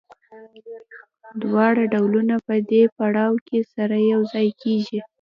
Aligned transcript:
دواړه 1.41 1.83
ډولونه 1.93 2.35
په 2.47 2.55
دې 2.69 2.83
پړاو 2.97 3.33
کې 3.47 3.59
سره 3.73 3.95
یوځای 4.13 4.49
کېږي 4.61 4.99